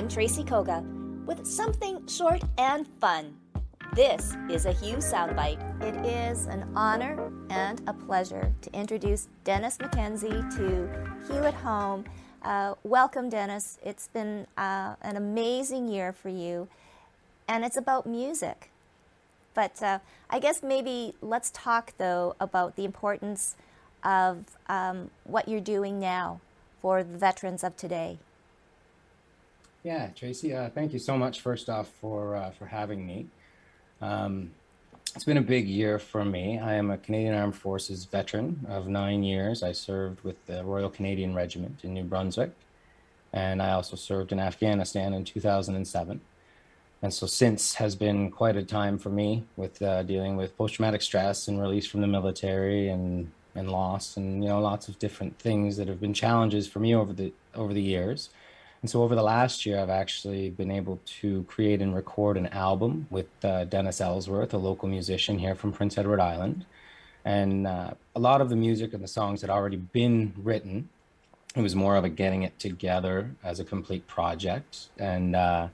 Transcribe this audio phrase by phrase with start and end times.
[0.00, 0.82] I'm Tracy Koga
[1.26, 3.36] with something short and fun.
[3.94, 5.60] This is a Hue Soundbite.
[5.82, 10.88] It is an honor and a pleasure to introduce Dennis Mackenzie to
[11.28, 12.06] Hue at Home.
[12.40, 13.78] Uh, welcome, Dennis.
[13.84, 16.68] It's been uh, an amazing year for you,
[17.46, 18.70] and it's about music.
[19.52, 19.98] But uh,
[20.30, 23.54] I guess maybe let's talk, though, about the importance
[24.02, 26.40] of um, what you're doing now
[26.80, 28.18] for the veterans of today.
[29.82, 33.26] Yeah, Tracy, uh, thank you so much, first off, for, uh, for having me.
[34.02, 34.50] Um,
[35.14, 36.58] it's been a big year for me.
[36.58, 39.62] I am a Canadian Armed Forces veteran of nine years.
[39.62, 42.52] I served with the Royal Canadian Regiment in New Brunswick,
[43.32, 46.20] and I also served in Afghanistan in 2007.
[47.02, 50.74] And so, since has been quite a time for me with uh, dealing with post
[50.74, 54.98] traumatic stress and release from the military and and loss and you know lots of
[54.98, 58.28] different things that have been challenges for me over the over the years.
[58.82, 62.46] And so over the last year, I've actually been able to create and record an
[62.46, 66.64] album with uh, Dennis Ellsworth, a local musician here from Prince Edward Island.
[67.24, 70.88] And uh, a lot of the music and the songs had already been written.
[71.54, 74.88] It was more of a getting it together as a complete project.
[74.98, 75.68] And uh,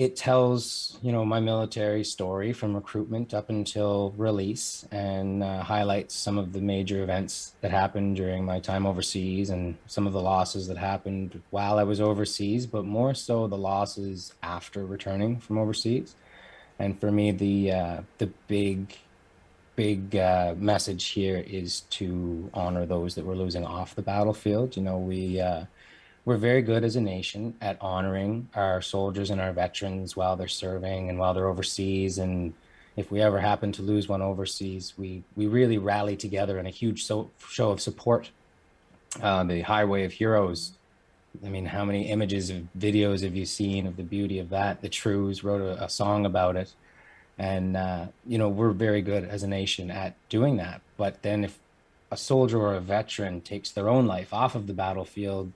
[0.00, 6.14] it tells you know my military story from recruitment up until release and uh, highlights
[6.14, 10.20] some of the major events that happened during my time overseas and some of the
[10.22, 15.58] losses that happened while I was overseas but more so the losses after returning from
[15.58, 16.16] overseas.
[16.78, 18.96] And for me the uh, the big
[19.76, 24.78] big uh, message here is to honor those that were losing off the battlefield.
[24.78, 25.64] You know we uh,
[26.24, 30.48] we're very good as a nation at honoring our soldiers and our veterans while they're
[30.48, 32.18] serving and while they're overseas.
[32.18, 32.52] And
[32.96, 36.70] if we ever happen to lose one overseas we we really rally together in a
[36.70, 38.30] huge so, show of support.
[39.20, 40.72] Uh, the highway of heroes.
[41.44, 44.82] I mean how many images of videos have you seen of the beauty of that?
[44.82, 46.72] The Trews wrote a, a song about it.
[47.38, 50.82] And uh, you know we're very good as a nation at doing that.
[50.98, 51.58] But then if
[52.10, 55.52] a soldier or a veteran takes their own life off of the battlefield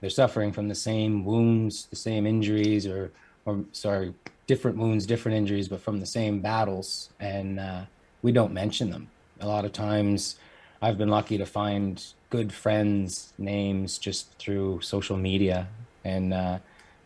[0.00, 3.10] they're suffering from the same wounds, the same injuries, or
[3.44, 4.14] or sorry,
[4.46, 7.82] different wounds, different injuries, but from the same battles, and uh,
[8.22, 9.08] we don't mention them.
[9.40, 10.36] A lot of times,
[10.82, 15.68] I've been lucky to find good friends' names just through social media,
[16.04, 16.58] and uh,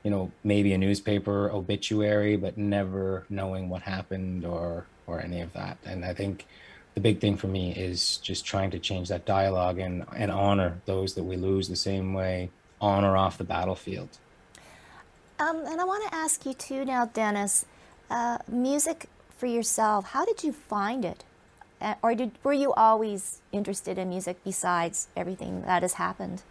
[0.03, 5.53] you know maybe a newspaper obituary, but never knowing what happened or or any of
[5.55, 5.79] that.
[5.85, 6.47] And I think
[6.95, 10.81] the big thing for me is just trying to change that dialogue and and honor
[10.85, 12.51] those that we lose the same way
[12.83, 14.19] on or off the battlefield.
[15.39, 17.65] Um, and I want to ask you too now, Dennis,
[18.11, 19.07] uh, music
[19.39, 21.25] for yourself, how did you find it?
[21.81, 26.43] Uh, or did, were you always interested in music besides everything that has happened?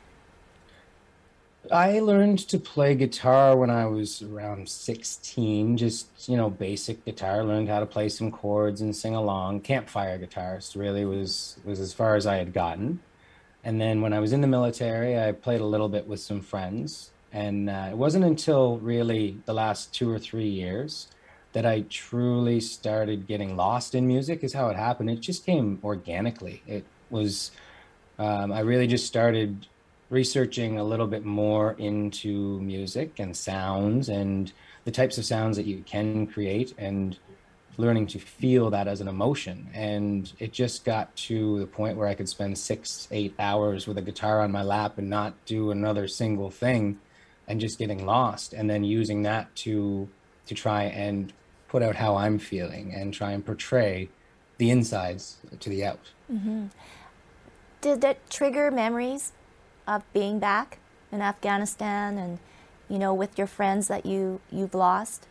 [1.72, 7.44] I learned to play guitar when I was around 16, just, you know, basic guitar,
[7.44, 9.62] learned how to play some chords and sing along.
[9.62, 13.00] Campfire guitarist really was was as far as I had gotten.
[13.64, 16.42] And then when I was in the military, I played a little bit with some
[16.42, 17.12] friends.
[17.32, 21.08] And uh, it wasn't until really the last two or three years
[21.54, 25.10] that I truly started getting lost in music, is how it happened.
[25.10, 26.62] It just came organically.
[26.66, 27.52] It was,
[28.18, 29.68] um, I really just started
[30.10, 34.52] researching a little bit more into music and sounds and
[34.84, 36.74] the types of sounds that you can create.
[36.78, 37.18] And
[37.78, 39.70] learning to feel that as an emotion.
[39.74, 43.98] And it just got to the point where I could spend six, eight hours with
[43.98, 47.00] a guitar on my lap and not do another single thing
[47.48, 48.54] and just getting lost.
[48.54, 50.10] And then using that to
[50.48, 51.32] to try and
[51.68, 54.10] put out how I'm feeling and try and portray
[54.58, 56.12] the insides to the out.
[56.32, 56.68] Mm-hmm.
[57.80, 59.32] Did that trigger memories
[59.88, 60.80] of being back
[61.12, 62.40] in Afghanistan and,
[62.90, 65.28] you know, with your friends that you you've lost?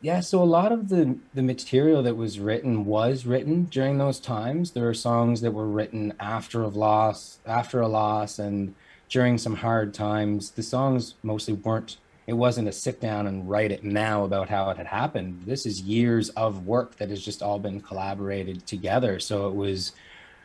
[0.00, 4.20] Yeah, so a lot of the the material that was written was written during those
[4.20, 4.70] times.
[4.70, 8.76] There are songs that were written after a loss, after a loss, and
[9.08, 10.52] during some hard times.
[10.52, 11.96] The songs mostly weren't.
[12.28, 15.42] It wasn't a sit down and write it now about how it had happened.
[15.46, 19.18] This is years of work that has just all been collaborated together.
[19.18, 19.92] So it was,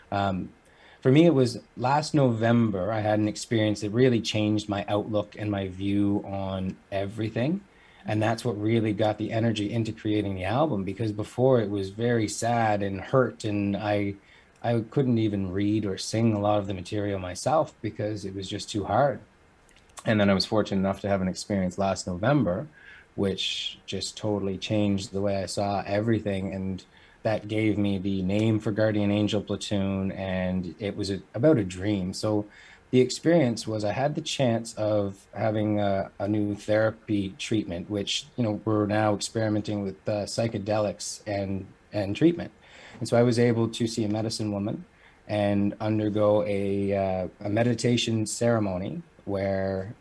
[0.09, 0.49] um,
[1.01, 2.91] for me, it was last November.
[2.91, 7.61] I had an experience that really changed my outlook and my view on everything
[8.05, 11.89] and that's what really got the energy into creating the album because before it was
[11.89, 14.13] very sad and hurt and i
[14.63, 18.47] i couldn't even read or sing a lot of the material myself because it was
[18.47, 19.19] just too hard.
[20.05, 22.67] And then i was fortunate enough to have an experience last november
[23.15, 26.53] which just totally changed the way i saw everything.
[26.53, 26.83] And
[27.23, 31.63] that gave me the name for guardian angel platoon and it was a, about a
[31.63, 32.13] dream.
[32.13, 32.45] So
[32.93, 38.27] the experience was I had the chance of having a, a new therapy treatment, which
[38.35, 42.51] you know we're now experimenting with uh, psychedelics and and treatment,
[42.99, 44.85] and so I was able to see a medicine woman
[45.27, 49.95] and undergo a uh, a meditation ceremony where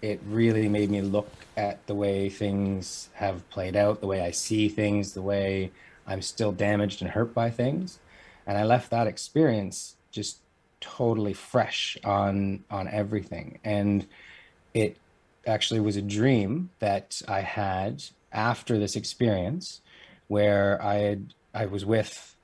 [0.00, 4.30] it really made me look at the way things have played out, the way I
[4.30, 5.72] see things, the way
[6.06, 7.98] I'm still damaged and hurt by things,
[8.46, 10.36] and I left that experience just
[10.82, 13.58] totally fresh on on everything.
[13.64, 14.06] And
[14.74, 14.98] it
[15.46, 18.00] actually was a dream that i had
[18.32, 19.80] after this experience
[20.28, 22.36] where i had i was with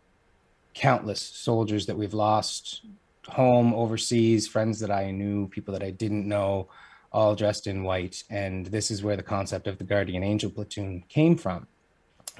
[0.75, 2.82] countless soldiers that we've lost
[3.29, 6.67] home overseas friends that i knew people that i didn't know
[7.12, 8.23] all dressed in white.
[8.31, 11.67] And this is where the concept of the guardian angel platoon came from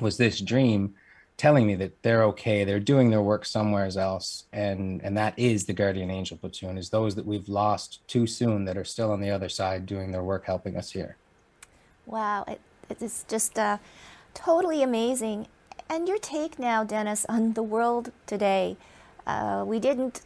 [0.01, 0.95] was this dream
[1.39, 5.65] telling me that they're okay they're doing their work somewhere else and and that is
[5.65, 9.21] the guardian angel platoon is those that we've lost too soon that are still on
[9.21, 11.17] the other side doing their work helping us here.
[12.05, 13.79] Wow it, it's just uh,
[14.35, 15.47] totally amazing.
[15.89, 18.77] And your take now dennis on the world today
[19.27, 20.23] uh, we didn't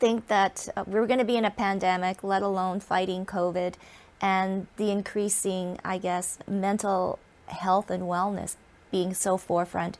[0.00, 3.74] think that uh, we were going to be in a pandemic let alone fighting covid
[4.20, 8.54] and the increasing i guess mental health and wellness
[8.92, 9.98] being so forefront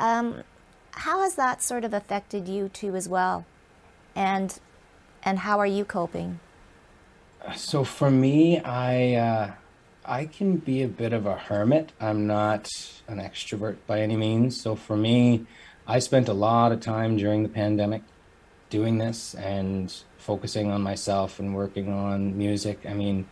[0.00, 0.42] um,
[0.92, 3.44] how has that sort of affected you too as well?
[4.16, 4.58] And
[5.22, 6.40] and how are you coping?
[7.54, 9.52] So for me, I uh,
[10.04, 11.92] I can be a bit of a hermit.
[12.00, 12.68] I'm not
[13.06, 14.60] an extrovert by any means.
[14.60, 15.46] So for me,
[15.86, 18.02] I spent a lot of time during the pandemic
[18.70, 22.80] doing this and focusing on myself and working on music.
[22.88, 23.28] I mean,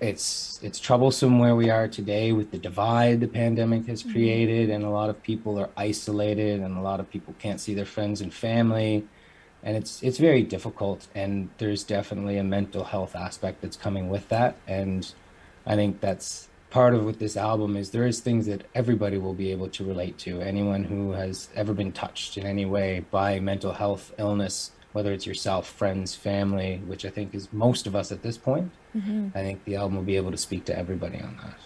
[0.00, 4.12] it's it's troublesome where we are today with the divide the pandemic has mm-hmm.
[4.12, 7.74] created and a lot of people are isolated and a lot of people can't see
[7.74, 9.06] their friends and family.
[9.62, 14.28] And it's it's very difficult and there's definitely a mental health aspect that's coming with
[14.28, 14.56] that.
[14.66, 15.10] And
[15.66, 17.90] i think that's part of what this album is.
[17.90, 20.40] There is things that everybody will be able to relate to.
[20.40, 25.26] Anyone who has ever been touched in any way by mental health illness whether it's
[25.26, 28.70] yourself, friends, family, which I think is most of us at this point.
[28.96, 29.36] Mm-hmm.
[29.36, 31.58] I think the album will be able to speak to everybody on that.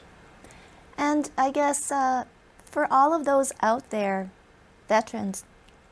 [0.97, 2.25] And I guess uh,
[2.65, 4.31] for all of those out there,
[4.89, 5.45] veterans,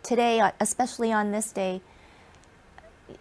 [0.02, 1.83] today, uh, especially on this day,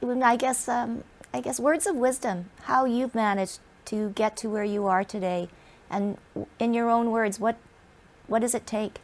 [0.02, 1.04] I guess um,
[1.34, 5.50] I guess words of wisdom, how you've managed to get to where you are today,
[5.90, 6.18] and
[6.58, 7.58] in your own words, what
[8.28, 9.00] what does it take?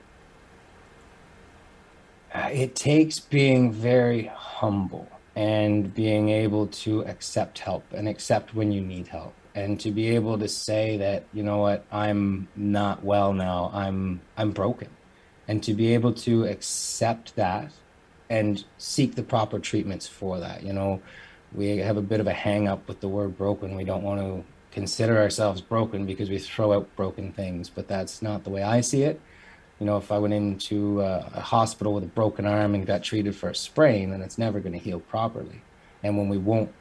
[2.33, 8.71] Uh, it takes being very humble and being able to accept help and accept when
[8.71, 11.85] you need help and to be able to say that you know what?
[11.91, 13.69] I'm not well now.
[13.73, 14.89] I'm i'm broken.
[15.47, 17.71] And to be able to accept that
[18.29, 21.01] and seek the proper treatments for that you know?
[21.53, 23.75] We have a bit of a hang up with the word broken.
[23.75, 28.21] We don't want to consider ourselves broken because we throw out broken things but that's
[28.21, 29.19] not the way i see it
[29.81, 33.01] you know, if I went into a, a hospital with a broken arm and got
[33.01, 35.59] treated for a sprain, then it's never going to heal properly.
[36.03, 36.71] And when we won't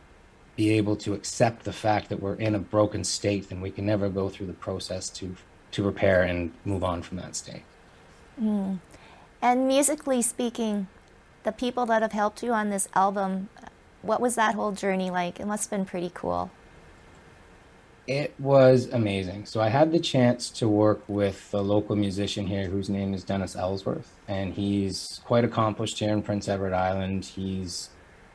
[0.54, 3.86] be able to accept the fact that we're in a broken state, then we can
[3.86, 5.34] never go through the process to
[5.70, 7.62] to repair and move on from that state.
[8.42, 8.80] Mm.
[9.40, 10.88] And musically speaking,
[11.44, 13.48] the people that have helped you on this album,
[14.02, 15.40] what was that whole journey like?
[15.40, 16.50] It must have been pretty cool.
[18.10, 19.46] It was amazing.
[19.46, 23.22] So I had the chance to work with a local musician here whose name is
[23.22, 27.24] Dennis Ellsworth, and he's quite accomplished here in Prince Edward Island.
[27.24, 27.90] He's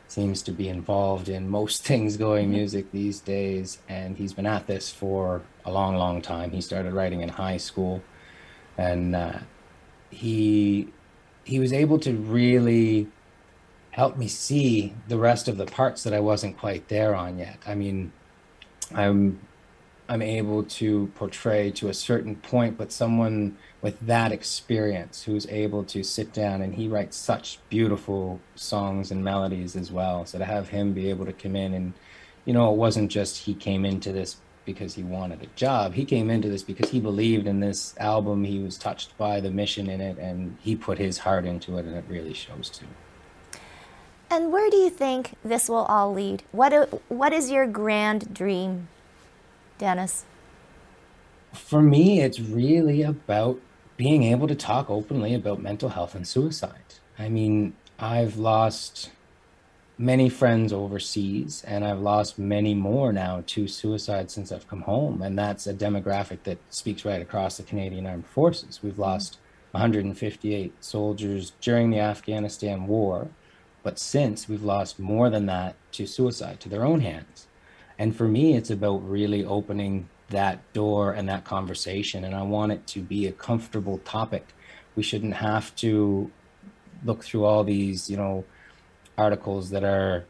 [0.08, 4.66] seems to be involved in most things going music these days, and he's been at
[4.66, 6.52] this for a long, long time.
[6.52, 8.02] He started writing in high school,
[8.78, 9.40] and uh,
[10.10, 10.88] he
[11.44, 13.08] he was able to really
[13.92, 17.58] help me see the rest of the parts that I wasn't quite there on yet.
[17.68, 18.14] I mean,
[18.94, 19.42] I'm
[20.08, 25.84] I'm able to portray to a certain point, but someone with that experience who's able
[25.86, 30.26] to sit down and he writes such beautiful songs and melodies as well.
[30.26, 31.94] So to have him be able to come in and,
[32.46, 35.94] you know, it wasn't just he came into this because he wanted a job.
[35.94, 38.44] He came into this because he believed in this album.
[38.44, 41.86] He was touched by the mission in it and he put his heart into it
[41.86, 42.88] and it really shows too.
[44.30, 46.44] And where do you think this will all lead?
[46.52, 48.88] What, what is your grand dream
[49.78, 50.26] Dennis?
[51.54, 53.60] For me, it's really about
[53.98, 56.96] being able to talk openly about mental health and suicide.
[57.18, 59.12] I mean, I've lost
[59.98, 65.22] many friends overseas and I've lost many more now to suicide since I've come home.
[65.22, 68.82] And that's a demographic that speaks right across the Canadian Armed Forces.
[68.84, 69.02] We've mm-hmm.
[69.02, 69.38] lost
[69.72, 73.30] 158 soldiers during the Afghanistan war,
[73.84, 77.48] but since we've lost more than that to suicide, to their own hands.
[77.98, 82.24] And for me, it's about really opening that door and that conversation.
[82.24, 84.48] And I want it to be a comfortable topic.
[84.96, 86.32] We shouldn't have to
[87.04, 88.44] look through all these, you know,
[89.18, 90.26] articles that are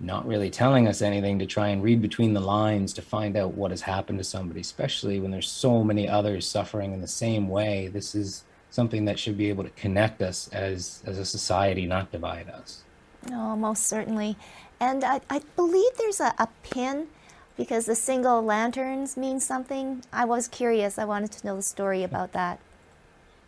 [0.00, 3.54] not really telling us anything to try and read between the lines to find out
[3.54, 7.48] what has happened to somebody, especially when there's so many others suffering in the same
[7.48, 7.88] way.
[7.88, 12.12] This is something that should be able to connect us as as a society, not
[12.12, 12.84] divide us.
[13.28, 14.36] No, most certainly.
[14.80, 17.08] And I, I believe there's a, a pin
[17.56, 20.04] because the single lanterns mean something.
[20.12, 20.98] I was curious.
[20.98, 22.60] I wanted to know the story about that.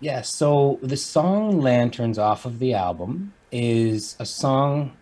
[0.00, 4.92] Yeah, so the song Lanterns off of the album is a song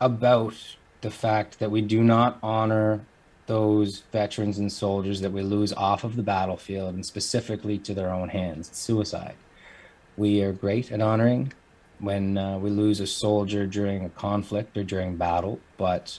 [0.00, 0.54] about
[1.00, 3.00] the fact that we do not honor
[3.46, 8.10] those veterans and soldiers that we lose off of the battlefield and specifically to their
[8.10, 9.34] own hands, suicide.
[10.16, 11.52] We are great at honoring
[11.98, 16.18] when uh, we lose a soldier during a conflict or during battle, but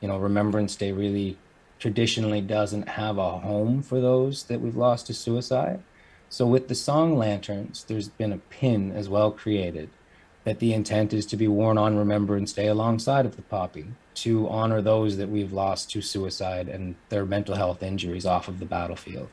[0.00, 1.38] you know, Remembrance Day really
[1.78, 5.82] traditionally doesn't have a home for those that we've lost to suicide.
[6.28, 9.90] So with the song Lanterns, there's been a pin as well created
[10.44, 14.48] that the intent is to be worn on Remembrance Day alongside of the poppy to
[14.48, 18.64] honor those that we've lost to suicide and their mental health injuries off of the
[18.64, 19.28] battlefield.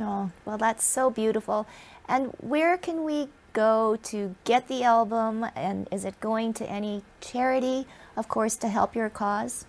[0.00, 1.66] Oh, well, that's so beautiful.
[2.08, 5.46] And where can we go to get the album?
[5.54, 9.66] And is it going to any charity, of course, to help your cause?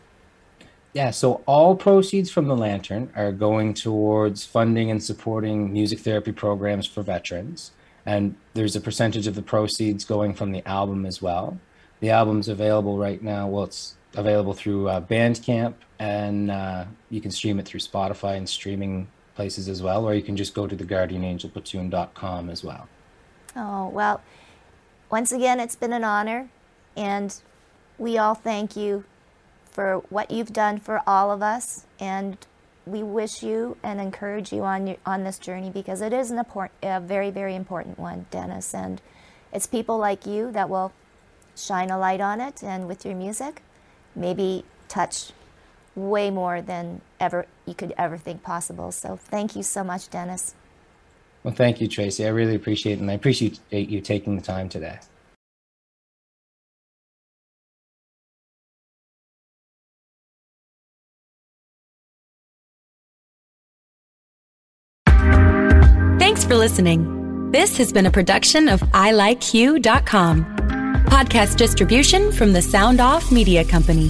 [0.93, 6.31] Yeah, so all proceeds from the Lantern are going towards funding and supporting music therapy
[6.31, 7.71] programs for veterans.
[8.05, 11.57] And there's a percentage of the proceeds going from the album as well.
[11.99, 13.47] The album's available right now.
[13.47, 18.47] Well, it's available through uh, Bandcamp, and uh, you can stream it through Spotify and
[18.47, 22.87] streaming places as well, or you can just go to theguardianangelplatoon.com as well.
[23.55, 24.21] Oh, well,
[25.11, 26.49] once again, it's been an honor,
[26.97, 27.35] and
[27.99, 29.03] we all thank you
[29.65, 32.37] for what you've done for all of us, and
[32.85, 36.39] we wish you and encourage you on your, on this journey because it is an
[36.39, 39.01] important, a very, very important one, Dennis, and
[39.51, 40.91] it's people like you that will
[41.55, 43.61] shine a light on it, and with your music,
[44.15, 45.31] maybe touch
[45.95, 48.91] way more than ever you could ever think possible.
[48.91, 50.55] So thank you so much, Dennis.
[51.43, 52.25] Well, thank you, Tracy.
[52.25, 54.99] I really appreciate it, and I appreciate you taking the time today.
[66.19, 67.51] Thanks for listening.
[67.51, 70.45] This has been a production of ilikehue.com.
[71.05, 74.09] Podcast distribution from the Sound Off Media Company.